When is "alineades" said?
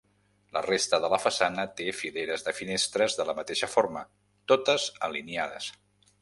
5.11-5.71